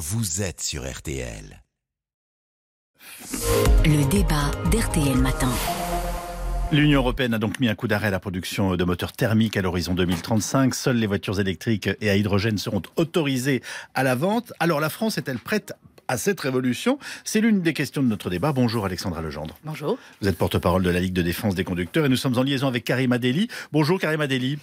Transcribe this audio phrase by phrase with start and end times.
[0.00, 1.62] vous êtes sur RTL.
[3.84, 5.52] Le débat d'RTL Matin.
[6.72, 9.62] L'Union européenne a donc mis un coup d'arrêt à la production de moteurs thermiques à
[9.62, 10.74] l'horizon 2035.
[10.74, 14.54] Seules les voitures électriques et à hydrogène seront autorisées à la vente.
[14.58, 15.74] Alors la France est-elle prête
[16.10, 18.52] à cette révolution C'est l'une des questions de notre débat.
[18.52, 19.56] Bonjour Alexandra Legendre.
[19.64, 19.96] Bonjour.
[20.20, 22.66] Vous êtes porte-parole de la Ligue de défense des conducteurs et nous sommes en liaison
[22.66, 23.46] avec Karima Deli.
[23.70, 24.58] Bonjour Karima Deli.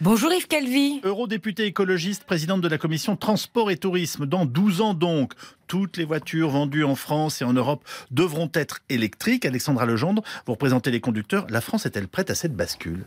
[0.00, 1.00] Bonjour Yves Calvi.
[1.04, 4.24] Eurodéputée écologiste, présidente de la commission Transport et Tourisme.
[4.24, 5.34] Dans 12 ans donc,
[5.66, 9.44] toutes les voitures vendues en France et en Europe devront être électriques.
[9.44, 11.46] Alexandra Legendre, vous représentez les conducteurs.
[11.50, 13.04] La France est-elle prête à cette bascule?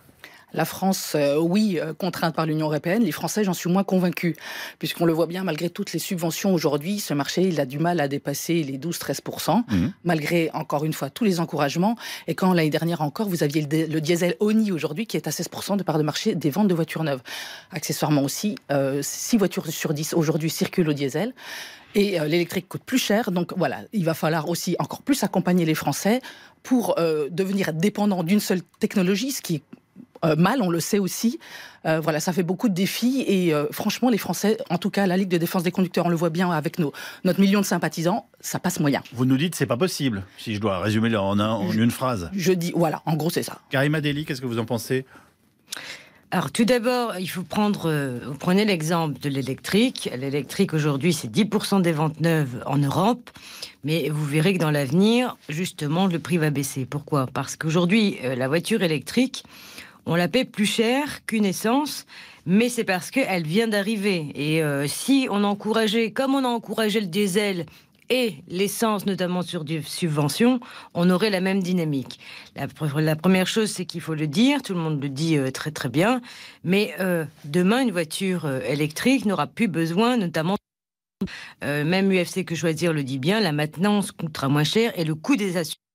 [0.54, 3.04] La France, euh, oui, euh, contrainte par l'Union européenne.
[3.04, 4.36] Les Français, j'en suis moins convaincu,
[4.80, 8.00] puisqu'on le voit bien, malgré toutes les subventions aujourd'hui, ce marché, il a du mal
[8.00, 9.94] à dépasser les 12-13%, mhm.
[10.04, 11.96] malgré, encore une fois, tous les encouragements.
[12.28, 15.78] Et quand l'année dernière encore, vous aviez le, diesel ONI aujourd'hui, qui est à 16%
[15.78, 17.22] de part de marché des ventes de voitures neuves.
[17.72, 21.34] Accessoirement aussi, 6 euh, voitures sur 10 aujourd'hui circulent au diesel.
[21.96, 25.74] Et l'électrique coûte plus cher, donc voilà, il va falloir aussi encore plus accompagner les
[25.74, 26.22] Français
[26.62, 26.94] pour
[27.32, 29.64] devenir dépendants d'une seule technologie, ce qui est
[30.26, 31.40] euh, mal, on le sait aussi.
[31.86, 35.08] Euh, voilà, ça fait beaucoup de défis et euh, franchement, les Français, en tout cas
[35.08, 36.92] la Ligue de défense des conducteurs, on le voit bien avec nos,
[37.24, 39.02] notre million de sympathisants, ça passe moyen.
[39.14, 42.30] Vous nous dites c'est pas possible, si je dois résumer en, en une phrase.
[42.34, 43.60] Je dis, voilà, en gros c'est ça.
[43.70, 45.06] Karima Deli, qu'est-ce que vous en pensez?
[46.32, 47.92] Alors tout d'abord, il faut prendre,
[48.24, 50.12] vous prenez l'exemple de l'électrique.
[50.16, 53.32] L'électrique aujourd'hui, c'est 10% des ventes neuves en Europe,
[53.84, 56.86] mais vous verrez que dans l'avenir, justement, le prix va baisser.
[56.86, 57.26] Pourquoi?
[57.34, 59.44] Parce qu'aujourd'hui, la voiture électrique,
[60.10, 62.08] on la paie plus cher qu'une essence,
[62.48, 64.32] mais c'est parce qu'elle vient d'arriver.
[64.34, 67.68] Et euh, si on encourageait, comme on a encouragé le diesel
[68.10, 70.62] et l'essence, notamment sur des subventions,
[70.96, 72.20] on aurait la même dynamique.
[72.56, 75.70] La, première chose, c'est qu'il faut le dire, tout le monde le dit euh, très
[75.70, 76.22] très bien,
[76.64, 80.56] mais euh, demain, une voiture électrique n'aura plus besoin, notamment
[81.62, 85.36] même UFC que choisir le dit bien, la maintenance coûtera moins cher et le coût
[85.36, 85.89] des assurances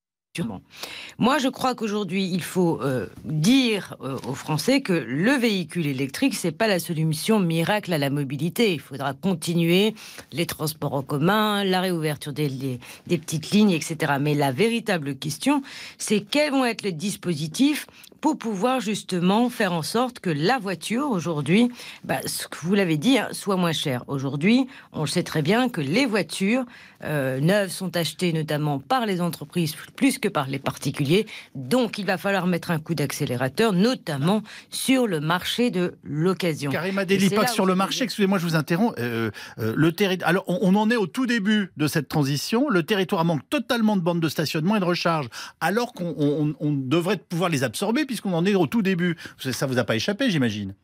[1.18, 6.34] moi, je crois qu'aujourd'hui, il faut euh, dire euh, aux Français que le véhicule électrique,
[6.34, 8.72] c'est pas la solution miracle à la mobilité.
[8.72, 9.94] Il faudra continuer
[10.32, 14.14] les transports en commun, la réouverture des, petites lignes, etc.
[14.20, 15.62] Mais la véritable question,
[15.98, 17.86] c'est quels vont être les dispositifs
[18.20, 21.70] pour pouvoir justement faire en sorte que la voiture aujourd'hui,
[22.04, 24.02] bah, ce que vous l'avez dit, hein, soit moins chère.
[24.08, 26.64] Aujourd'hui, on sait très bien que les voitures
[27.02, 31.26] euh, neuves sont achetées notamment par les entreprises plus par les particuliers.
[31.54, 36.70] Donc, il va falloir mettre un coup d'accélérateur, notamment sur le marché de l'occasion.
[36.70, 38.94] Karima Deli, pas sur le marché, excusez-moi, je vous interromps.
[38.98, 39.92] Euh, euh, le
[40.24, 42.68] Alors, on, en est au tout début de cette transition.
[42.68, 45.28] Le territoire manque totalement de bandes de stationnement et de recharge,
[45.60, 49.16] alors qu'on devrait pouvoir les absorber puisqu'on en est au tout début.
[49.38, 50.74] Ça vous a pas échappé, j'imagine.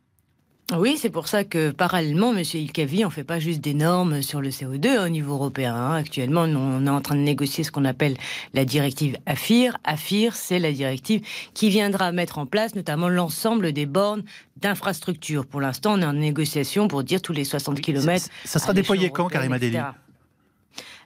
[0.77, 2.45] Oui, c'est pour ça que parallèlement, M.
[2.55, 5.75] Ilkavi, on fait pas juste des normes sur le CO2 hein, au niveau européen.
[5.75, 5.95] Hein.
[5.95, 8.17] Actuellement, on est en train de négocier ce qu'on appelle
[8.55, 9.77] la directive AFIR.
[9.83, 11.23] AFIR, c'est la directive
[11.55, 14.23] qui viendra mettre en place notamment l'ensemble des bornes
[14.59, 15.45] d'infrastructure.
[15.45, 18.27] Pour l'instant, on est en négociation pour dire tous les 60 km.
[18.45, 19.79] Ça, sera déployé quand, Karim Adeli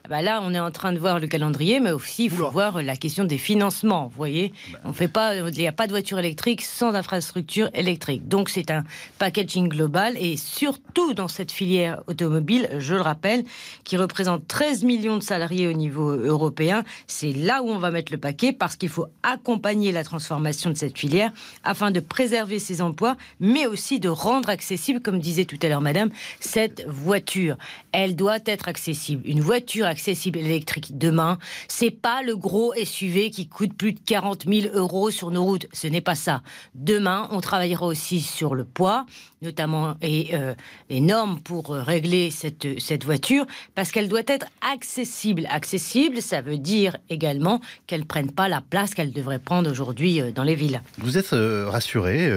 [0.09, 2.81] bah là, on est en train de voir le calendrier, mais aussi il faut voir
[2.81, 4.07] la question des financements.
[4.07, 4.79] Vous voyez, bah.
[4.85, 8.27] on fait pas, il n'y a pas de voiture électrique sans infrastructure électrique.
[8.27, 8.83] Donc c'est un
[9.17, 13.45] packaging global et surtout dans cette filière automobile, je le rappelle,
[13.83, 16.83] qui représente 13 millions de salariés au niveau européen.
[17.07, 20.75] C'est là où on va mettre le paquet parce qu'il faut accompagner la transformation de
[20.75, 21.31] cette filière
[21.63, 25.81] afin de préserver ses emplois, mais aussi de rendre accessible, comme disait tout à l'heure
[25.81, 27.57] Madame, cette voiture.
[27.91, 29.21] Elle doit être accessible.
[29.25, 29.94] Une voiture accessible
[30.35, 35.31] électrique demain, c'est pas le gros SUV qui coûte plus de 40 000 euros sur
[35.31, 35.67] nos routes.
[35.73, 36.41] Ce n'est pas ça.
[36.73, 39.05] Demain, on travaillera aussi sur le poids,
[39.41, 40.53] notamment et euh,
[40.89, 43.45] les normes pour euh, régler cette, cette voiture,
[43.75, 45.47] parce qu'elle doit être accessible.
[45.49, 50.31] Accessible, ça veut dire également qu'elle prenne pas la place qu'elle devrait prendre aujourd'hui euh,
[50.31, 50.81] dans les villes.
[50.97, 52.31] Vous êtes rassuré,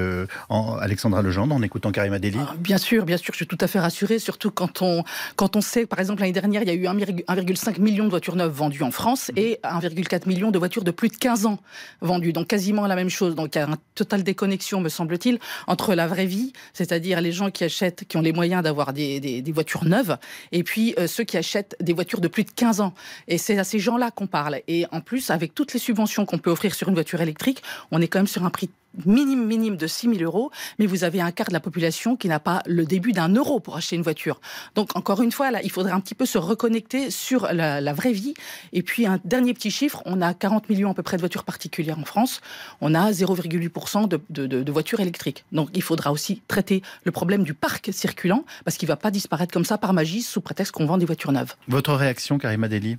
[0.49, 3.59] en, Alexandra Legendre, en écoutant Karima Deli ah, Bien sûr, bien sûr, je suis tout
[3.61, 5.05] à fait rassuré, surtout quand on,
[5.37, 7.48] quand on sait, par exemple, l'année dernière, il y a eu 1,5
[7.79, 9.39] million de voitures neuves vendues en France mmh.
[9.39, 11.59] et 1,4 million de voitures de plus de 15 ans
[12.01, 12.33] vendues.
[12.33, 13.35] Donc quasiment la même chose.
[13.35, 17.21] Donc il y a un total déconnexion, me semble-t-il, entre la vraie vie, c'est-à-dire c'est-à-dire
[17.21, 20.17] les gens qui achètent, qui ont les moyens d'avoir des, voitures neuves,
[20.51, 22.93] et puis euh, ceux qui achètent des voitures de plus de 15 ans.
[23.29, 24.61] Et c'est à ces gens-là qu'on parle.
[24.67, 27.63] Et en plus, avec toutes les subventions qu'on peut offrir sur une voiture électrique,
[27.93, 28.69] on est quand même sur un prix
[29.07, 32.29] minime, minime de 6 000 euros, mais vous avez un quart de la population qui
[32.29, 34.41] n'a pas le début d'un euro pour acheter une voiture.
[34.75, 38.13] Donc, encore une fois, là, il faudrait un petit peu se reconnecter sur la, vraie
[38.13, 38.35] vie.
[38.73, 41.45] Et puis, un dernier petit chiffre, on a 40 millions à peu près de voitures
[41.45, 42.41] particulières en France.
[42.81, 45.45] On a 0,8% de, de, voitures électriques.
[45.53, 49.11] Donc, il faudra aussi traiter le problème du parc circulant, parce qu'il ne va pas
[49.11, 51.55] disparaître comme ça par magie sous prétexte qu'on vend des voitures neuves.
[51.69, 52.99] Votre réaction, Karima Deli?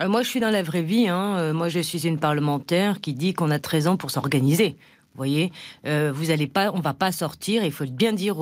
[0.00, 1.08] Euh, moi, je suis dans la vraie vie.
[1.08, 1.36] Hein.
[1.38, 4.76] Euh, moi, je suis une parlementaire qui dit qu'on a 13 ans pour s'organiser.
[5.14, 5.50] Voyez,
[5.84, 7.64] euh, vous allez pas, on va pas sortir.
[7.64, 8.36] Il faut bien dire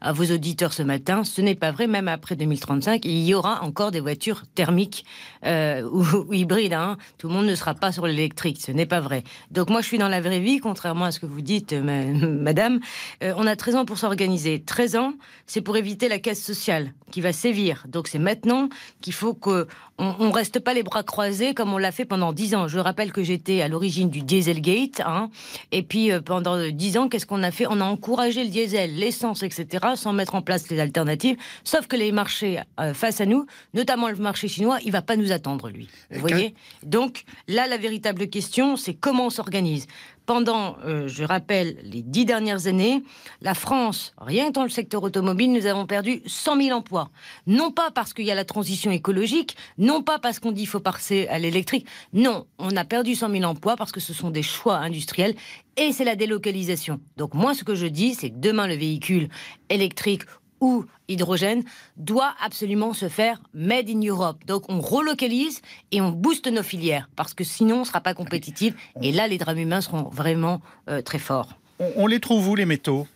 [0.00, 1.86] à vos auditeurs ce matin, ce n'est pas vrai.
[1.86, 5.04] Même après 2035, il y aura encore des voitures thermiques
[5.44, 6.72] euh, ou, hybrides.
[6.72, 6.96] Hein.
[7.18, 8.58] Tout le monde ne sera pas sur l'électrique.
[8.60, 9.22] Ce n'est pas vrai.
[9.50, 12.80] Donc moi, je suis dans la vraie vie, contrairement à ce que vous dites, Madame.
[13.22, 14.62] Euh, on a 13 ans pour s'organiser.
[14.64, 15.12] 13 ans,
[15.46, 17.84] c'est pour éviter la caisse sociale qui va sévir.
[17.86, 18.68] Donc c'est maintenant
[19.02, 19.68] qu'il faut que
[19.98, 22.68] on, reste pas les bras croisés comme on l'a fait pendant 10 ans.
[22.68, 25.30] Je rappelle que j'étais à l'origine du Dieselgate, hein,
[25.70, 27.66] et puis euh, pendant dix ans, qu'est-ce qu'on a fait?
[27.68, 31.36] On a encouragé le diesel, l'essence, etc., sans mettre en place les alternatives.
[31.64, 35.16] Sauf que les marchés euh, face à nous, notamment le marché chinois, il va pas
[35.16, 35.88] nous attendre, lui.
[36.10, 36.54] Vous voyez?
[36.82, 39.86] Donc là, la véritable question, c'est comment on s'organise?
[40.26, 43.02] Pendant, euh, je rappelle, les dix dernières années,
[43.40, 47.10] la France, rien que dans le secteur automobile, nous avons perdu 100 000 emplois.
[47.46, 50.68] Non pas parce qu'il y a la transition écologique, non pas parce qu'on dit qu'il
[50.68, 51.86] faut passer à l'électrique.
[52.12, 55.34] Non, on a perdu 100 000 emplois parce que ce sont des choix industriels
[55.76, 57.00] et c'est la délocalisation.
[57.16, 59.28] Donc moi, ce que je dis, c'est que demain, le véhicule
[59.68, 60.22] électrique
[60.64, 61.62] ou hydrogène
[61.98, 64.38] doit absolument se faire made in Europe.
[64.46, 65.60] Donc on relocalise
[65.92, 68.74] et on booste nos filières parce que sinon on ne sera pas compétitif.
[69.02, 71.58] Et là, les drames humains seront vraiment euh, très forts.
[71.96, 73.06] On, les trouve où les métaux?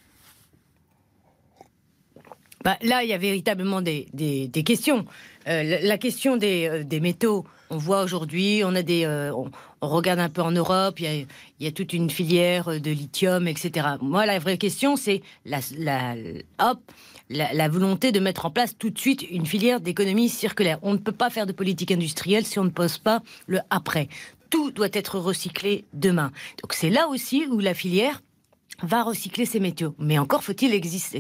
[2.69, 4.05] Bah, Là, il y a véritablement des,
[4.67, 5.07] questions.
[5.49, 9.51] Euh, la, question euh, des, métaux, on voit aujourd'hui, on a des, on,
[9.81, 11.27] regarde un peu en Europe, il
[11.61, 13.87] y, a, toute une filière de lithium, etc.
[14.03, 16.15] Moi, la vraie question, c'est la, la,
[17.31, 20.79] la, volonté de mettre en place tout de suite une filière d'économie circulaire.
[20.83, 24.09] On ne peut pas faire de politique industrielle si on ne pose pas le après.
[24.51, 26.33] Tout doit être recyclé demain.
[26.63, 28.21] Donc c'est là aussi où la filière
[28.83, 29.95] va recycler ses métaux.
[29.99, 30.71] Mais encore faut-il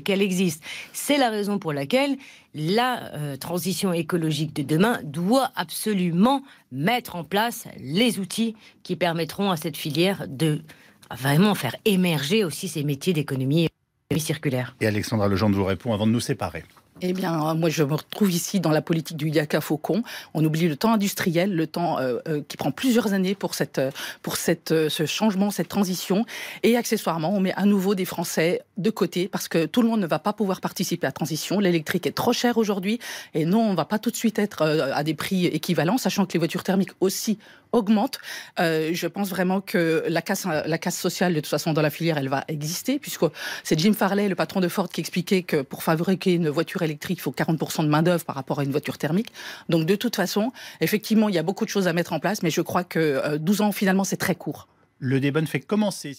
[0.02, 0.62] qu'elle existe.
[0.92, 2.16] C'est la raison pour laquelle
[2.54, 9.50] la euh, transition écologique de demain doit absolument mettre en place les outils qui permettront
[9.50, 10.62] à cette filière de
[11.10, 13.68] vraiment faire émerger aussi ces métiers d'économie
[14.16, 14.74] circulaire.
[14.80, 16.64] Et Alexandra Legendre vous répond avant de nous séparer.
[17.00, 20.02] Eh bien, moi, je me retrouve ici dans la politique du Yaka Faucon.
[20.34, 23.80] On oublie le temps industriel, le temps euh, euh, qui prend plusieurs années pour, cette,
[24.22, 26.26] pour cette, euh, ce changement, cette transition.
[26.64, 30.00] Et accessoirement, on met à nouveau des Français de côté parce que tout le monde
[30.00, 31.60] ne va pas pouvoir participer à la transition.
[31.60, 32.98] L'électrique est trop cher aujourd'hui.
[33.32, 36.26] Et non, on ne va pas tout de suite être à des prix équivalents, sachant
[36.26, 37.38] que les voitures thermiques aussi
[37.72, 38.18] augmentent.
[38.58, 42.18] je pense vraiment que la casse, la casse sociale, de toute façon, dans la filière,
[42.18, 43.24] elle va exister, puisque
[43.64, 47.18] c'est Jim Farley, le patron de Ford, qui expliquait que pour fabriquer une voiture électrique,
[47.18, 49.32] il faut 40% de main-d'œuvre par rapport à une voiture thermique.
[49.68, 52.42] Donc, de toute façon, effectivement, il y a beaucoup de choses à mettre en place,
[52.42, 54.68] mais je crois que 12 euh, ans, finalement, c'est très court.
[54.98, 56.16] Le débat ne fait que commencer.